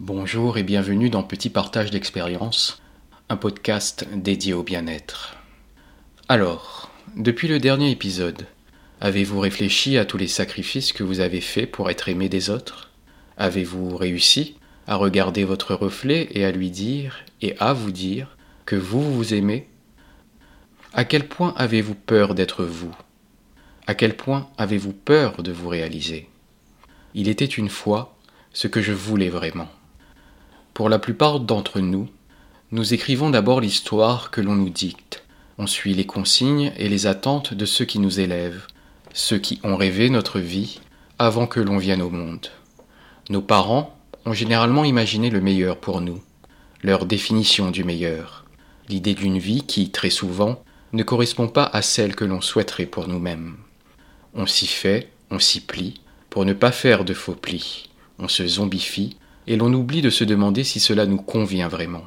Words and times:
Bonjour 0.00 0.58
et 0.58 0.62
bienvenue 0.62 1.10
dans 1.10 1.24
Petit 1.24 1.50
Partage 1.50 1.90
d'expérience, 1.90 2.80
un 3.28 3.36
podcast 3.36 4.06
dédié 4.14 4.54
au 4.54 4.62
bien-être. 4.62 5.36
Alors, 6.28 6.92
depuis 7.16 7.48
le 7.48 7.58
dernier 7.58 7.90
épisode, 7.90 8.46
avez-vous 9.00 9.40
réfléchi 9.40 9.98
à 9.98 10.04
tous 10.04 10.16
les 10.16 10.28
sacrifices 10.28 10.92
que 10.92 11.02
vous 11.02 11.18
avez 11.18 11.40
faits 11.40 11.72
pour 11.72 11.90
être 11.90 12.08
aimé 12.08 12.28
des 12.28 12.48
autres? 12.48 12.92
Avez-vous 13.38 13.96
réussi 13.96 14.56
à 14.86 14.94
regarder 14.94 15.42
votre 15.42 15.74
reflet 15.74 16.28
et 16.30 16.44
à 16.44 16.52
lui 16.52 16.70
dire 16.70 17.24
et 17.42 17.58
à 17.58 17.72
vous 17.72 17.90
dire 17.90 18.36
que 18.66 18.76
vous 18.76 19.02
vous 19.02 19.34
aimez? 19.34 19.68
À 20.94 21.04
quel 21.04 21.26
point 21.26 21.54
avez-vous 21.56 21.96
peur 21.96 22.36
d'être 22.36 22.64
vous? 22.64 22.94
À 23.88 23.96
quel 23.96 24.16
point 24.16 24.48
avez-vous 24.58 24.92
peur 24.92 25.42
de 25.42 25.50
vous 25.50 25.68
réaliser? 25.68 26.28
Il 27.14 27.28
était 27.28 27.44
une 27.44 27.68
fois 27.68 28.16
ce 28.52 28.68
que 28.68 28.80
je 28.80 28.92
voulais 28.92 29.28
vraiment. 29.28 29.68
Pour 30.78 30.88
la 30.88 31.00
plupart 31.00 31.40
d'entre 31.40 31.80
nous, 31.80 32.08
nous 32.70 32.94
écrivons 32.94 33.30
d'abord 33.30 33.60
l'histoire 33.60 34.30
que 34.30 34.40
l'on 34.40 34.54
nous 34.54 34.70
dicte. 34.70 35.24
On 35.58 35.66
suit 35.66 35.92
les 35.92 36.06
consignes 36.06 36.72
et 36.76 36.88
les 36.88 37.08
attentes 37.08 37.52
de 37.52 37.64
ceux 37.64 37.84
qui 37.84 37.98
nous 37.98 38.20
élèvent, 38.20 38.64
ceux 39.12 39.38
qui 39.38 39.58
ont 39.64 39.74
rêvé 39.74 40.08
notre 40.08 40.38
vie 40.38 40.78
avant 41.18 41.48
que 41.48 41.58
l'on 41.58 41.78
vienne 41.78 42.00
au 42.00 42.10
monde. 42.10 42.46
Nos 43.28 43.42
parents 43.42 43.98
ont 44.24 44.32
généralement 44.32 44.84
imaginé 44.84 45.30
le 45.30 45.40
meilleur 45.40 45.78
pour 45.78 46.00
nous, 46.00 46.22
leur 46.84 47.06
définition 47.06 47.72
du 47.72 47.82
meilleur, 47.82 48.44
l'idée 48.88 49.14
d'une 49.14 49.40
vie 49.40 49.64
qui, 49.66 49.90
très 49.90 50.10
souvent, 50.10 50.62
ne 50.92 51.02
correspond 51.02 51.48
pas 51.48 51.64
à 51.64 51.82
celle 51.82 52.14
que 52.14 52.24
l'on 52.24 52.40
souhaiterait 52.40 52.86
pour 52.86 53.08
nous-mêmes. 53.08 53.56
On 54.32 54.46
s'y 54.46 54.68
fait, 54.68 55.10
on 55.32 55.40
s'y 55.40 55.60
plie, 55.60 56.00
pour 56.30 56.44
ne 56.44 56.52
pas 56.52 56.70
faire 56.70 57.04
de 57.04 57.14
faux 57.14 57.34
plis, 57.34 57.90
on 58.20 58.28
se 58.28 58.46
zombifie 58.46 59.16
et 59.48 59.56
l'on 59.56 59.72
oublie 59.72 60.02
de 60.02 60.10
se 60.10 60.24
demander 60.24 60.62
si 60.62 60.78
cela 60.78 61.06
nous 61.06 61.16
convient 61.16 61.68
vraiment. 61.68 62.04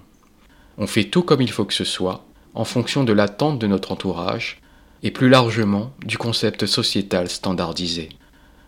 On 0.78 0.86
fait 0.86 1.06
tout 1.06 1.24
comme 1.24 1.42
il 1.42 1.52
faut 1.52 1.66
que 1.66 1.74
ce 1.74 1.84
soit, 1.84 2.24
en 2.54 2.66
fonction 2.66 3.04
de 3.04 3.14
l'attente 3.14 3.58
de 3.58 3.66
notre 3.66 3.92
entourage, 3.92 4.62
et 5.02 5.10
plus 5.10 5.28
largement 5.28 5.92
du 6.06 6.20
concept 6.20 6.68
sociétal 6.68 7.30
standardisé. 7.30 8.10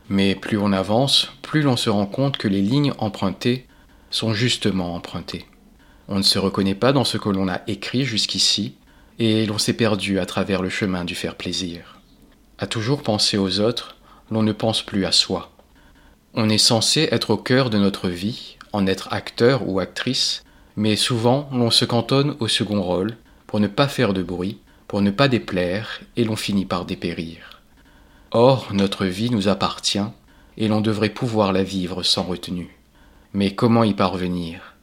Mais 0.09 0.34
plus 0.34 0.58
on 0.58 0.73
avance, 0.73 1.31
plus 1.44 1.62
l'on 1.62 1.78
se 1.78 1.92
rend 1.92 2.08
compte 2.08 2.38
que 2.38 2.47
les 2.47 2.64
lignes 2.64 2.94
empruntées 2.97 3.67
sont 4.09 4.34
justement 4.34 4.95
empruntées. 4.95 5.45
On 6.08 6.17
ne 6.17 6.23
se 6.23 6.40
reconnaît 6.40 6.75
pas 6.75 6.94
dans 6.94 7.06
ce 7.06 7.19
que 7.19 7.30
l'on 7.30 7.47
a 7.47 7.62
écrit 7.67 8.06
jusqu'ici, 8.06 8.73
et 9.19 9.45
l'on 9.45 9.59
s'est 9.59 9.73
perdu 9.73 10.17
à 10.17 10.25
travers 10.25 10.64
le 10.64 10.69
chemin 10.69 11.06
du 11.06 11.14
faire 11.14 11.36
plaisir. 11.36 12.00
À 12.58 12.66
toujours 12.66 13.03
penser 13.03 13.38
aux 13.38 13.59
autres, 13.59 13.97
l'on 14.31 14.42
ne 14.42 14.52
pense 14.52 14.81
plus 14.81 15.06
à 15.06 15.12
soi. 15.12 15.52
On 16.34 16.50
est 16.50 16.58
censé 16.58 17.08
être 17.12 17.30
au 17.30 17.38
cœur 17.38 17.69
de 17.69 17.78
notre 17.78 18.09
vie, 18.09 18.58
en 18.73 18.85
être 18.88 19.13
acteur 19.13 19.67
ou 19.67 19.79
actrice, 19.79 20.43
mais 20.75 20.95
souvent 20.95 21.47
l'on 21.53 21.71
se 21.71 21.85
cantonne 21.85 22.35
au 22.39 22.47
second 22.47 22.81
rôle 22.81 23.16
pour 23.47 23.59
ne 23.59 23.67
pas 23.67 23.88
faire 23.88 24.13
de 24.13 24.23
bruit, 24.23 24.59
pour 24.88 25.02
ne 25.02 25.11
pas 25.11 25.27
déplaire, 25.27 26.02
et 26.17 26.23
l'on 26.23 26.35
finit 26.35 26.66
par 26.66 26.85
dépérir. 26.85 27.61
Or, 28.31 28.69
notre 28.73 29.05
vie 29.05 29.29
nous 29.29 29.47
appartient, 29.47 29.99
et 30.57 30.67
l'on 30.67 30.81
devrait 30.81 31.09
pouvoir 31.09 31.53
la 31.53 31.63
vivre 31.63 32.03
sans 32.03 32.23
retenue. 32.23 32.75
Mais 33.33 33.55
comment 33.55 33.83
y 33.83 33.94
parvenir? 33.94 34.75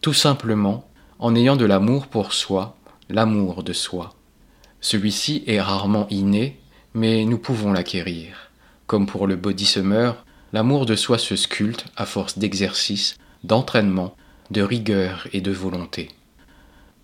Tout 0.00 0.14
simplement 0.14 0.88
en 1.18 1.34
ayant 1.34 1.56
de 1.56 1.64
l'amour 1.64 2.06
pour 2.06 2.32
soi, 2.32 2.76
l'amour 3.08 3.62
de 3.62 3.72
soi. 3.72 4.14
Celui-ci 4.80 5.42
est 5.46 5.60
rarement 5.60 6.06
inné, 6.10 6.60
mais 6.94 7.24
nous 7.24 7.38
pouvons 7.38 7.72
l'acquérir. 7.72 8.50
Comme 8.86 9.06
pour 9.06 9.26
le 9.26 9.36
body 9.36 9.66
summer, 9.66 10.24
L'amour 10.52 10.86
de 10.86 10.96
soi 10.96 11.18
se 11.18 11.36
sculpte 11.36 11.84
à 11.96 12.06
force 12.06 12.38
d'exercice, 12.38 13.18
d'entraînement, 13.44 14.16
de 14.50 14.62
rigueur 14.62 15.28
et 15.34 15.42
de 15.42 15.50
volonté. 15.50 16.08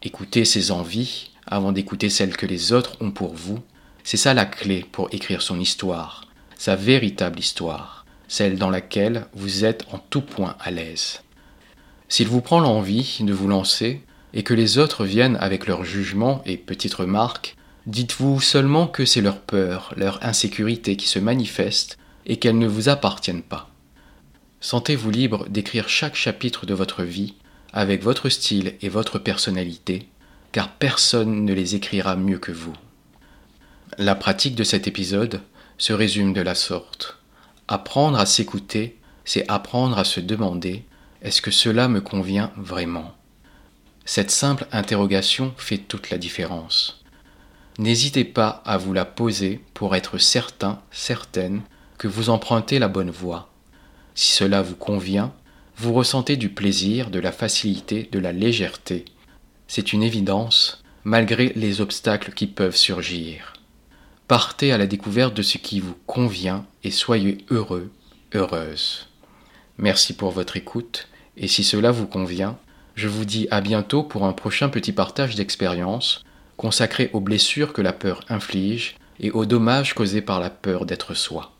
Écoutez 0.02 0.46
ses 0.46 0.70
envies 0.70 1.30
avant 1.46 1.72
d'écouter 1.72 2.08
celles 2.08 2.38
que 2.38 2.46
les 2.46 2.72
autres 2.72 2.96
ont 3.00 3.10
pour 3.10 3.34
vous, 3.34 3.60
c'est 4.02 4.16
ça 4.16 4.32
la 4.32 4.46
clé 4.46 4.86
pour 4.90 5.12
écrire 5.12 5.42
son 5.42 5.60
histoire, 5.60 6.26
sa 6.56 6.74
véritable 6.74 7.38
histoire, 7.38 8.06
celle 8.28 8.56
dans 8.56 8.70
laquelle 8.70 9.26
vous 9.34 9.66
êtes 9.66 9.84
en 9.92 9.98
tout 9.98 10.22
point 10.22 10.56
à 10.60 10.70
l'aise. 10.70 11.20
S'il 12.08 12.28
vous 12.28 12.40
prend 12.40 12.60
l'envie 12.60 13.18
de 13.20 13.32
vous 13.34 13.48
lancer 13.48 14.00
et 14.32 14.42
que 14.42 14.54
les 14.54 14.78
autres 14.78 15.04
viennent 15.04 15.36
avec 15.36 15.66
leurs 15.66 15.84
jugements 15.84 16.42
et 16.46 16.56
petites 16.56 16.94
remarques, 16.94 17.56
dites-vous 17.86 18.40
seulement 18.40 18.86
que 18.86 19.04
c'est 19.04 19.20
leur 19.20 19.40
peur, 19.40 19.92
leur 19.96 20.24
insécurité 20.24 20.96
qui 20.96 21.08
se 21.08 21.18
manifeste 21.18 21.98
et 22.26 22.38
qu'elles 22.38 22.58
ne 22.58 22.66
vous 22.66 22.88
appartiennent 22.88 23.42
pas. 23.42 23.70
Sentez-vous 24.60 25.10
libre 25.10 25.48
d'écrire 25.48 25.88
chaque 25.88 26.16
chapitre 26.16 26.66
de 26.66 26.74
votre 26.74 27.02
vie 27.02 27.34
avec 27.72 28.02
votre 28.02 28.28
style 28.28 28.74
et 28.80 28.88
votre 28.88 29.18
personnalité, 29.18 30.08
car 30.52 30.70
personne 30.70 31.44
ne 31.44 31.52
les 31.52 31.74
écrira 31.74 32.16
mieux 32.16 32.38
que 32.38 32.52
vous. 32.52 32.72
La 33.98 34.14
pratique 34.14 34.54
de 34.54 34.64
cet 34.64 34.86
épisode 34.86 35.40
se 35.76 35.92
résume 35.92 36.32
de 36.32 36.40
la 36.40 36.54
sorte. 36.54 37.18
Apprendre 37.68 38.18
à 38.18 38.26
s'écouter, 38.26 38.98
c'est 39.24 39.48
apprendre 39.50 39.98
à 39.98 40.04
se 40.04 40.20
demander 40.20 40.84
est-ce 41.22 41.42
que 41.42 41.50
cela 41.50 41.88
me 41.88 42.00
convient 42.00 42.52
vraiment? 42.56 43.14
Cette 44.04 44.30
simple 44.30 44.66
interrogation 44.70 45.54
fait 45.56 45.78
toute 45.78 46.10
la 46.10 46.18
différence. 46.18 47.02
N'hésitez 47.78 48.24
pas 48.24 48.62
à 48.64 48.76
vous 48.76 48.92
la 48.92 49.04
poser 49.04 49.64
pour 49.72 49.96
être 49.96 50.18
certain, 50.18 50.80
certaine 50.90 51.62
que 51.98 52.08
vous 52.08 52.30
empruntez 52.30 52.78
la 52.78 52.88
bonne 52.88 53.10
voie. 53.10 53.50
Si 54.14 54.32
cela 54.32 54.62
vous 54.62 54.76
convient, 54.76 55.32
vous 55.76 55.92
ressentez 55.92 56.36
du 56.36 56.48
plaisir, 56.48 57.10
de 57.10 57.18
la 57.18 57.32
facilité, 57.32 58.08
de 58.12 58.18
la 58.18 58.32
légèreté. 58.32 59.04
C'est 59.66 59.92
une 59.92 60.02
évidence, 60.02 60.82
malgré 61.02 61.52
les 61.56 61.80
obstacles 61.80 62.32
qui 62.32 62.46
peuvent 62.46 62.76
surgir. 62.76 63.54
Partez 64.28 64.72
à 64.72 64.78
la 64.78 64.86
découverte 64.86 65.34
de 65.34 65.42
ce 65.42 65.58
qui 65.58 65.80
vous 65.80 65.96
convient 66.06 66.64
et 66.82 66.90
soyez 66.90 67.38
heureux, 67.50 67.90
heureuse. 68.34 69.08
Merci 69.78 70.14
pour 70.14 70.30
votre 70.30 70.56
écoute, 70.56 71.08
et 71.36 71.48
si 71.48 71.64
cela 71.64 71.90
vous 71.90 72.06
convient, 72.06 72.56
je 72.94 73.08
vous 73.08 73.24
dis 73.24 73.48
à 73.50 73.60
bientôt 73.60 74.04
pour 74.04 74.24
un 74.24 74.32
prochain 74.32 74.68
petit 74.68 74.92
partage 74.92 75.34
d'expérience 75.34 76.22
consacré 76.56 77.10
aux 77.12 77.20
blessures 77.20 77.72
que 77.72 77.82
la 77.82 77.92
peur 77.92 78.20
inflige 78.28 78.94
et 79.18 79.30
aux 79.32 79.44
dommages 79.44 79.94
causés 79.94 80.22
par 80.22 80.40
la 80.40 80.50
peur 80.50 80.86
d'être 80.86 81.14
soi. 81.14 81.53